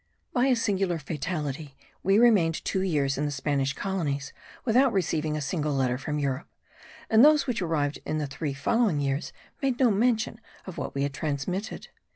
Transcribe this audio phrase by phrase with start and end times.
[0.33, 4.33] By a singular fatality, we remained two years in the Spanish colonies
[4.65, 6.47] without receiving a single letter from Europe;
[7.07, 11.03] and those which arrived in the three following years made no mention of what we
[11.03, 11.89] had transmitted.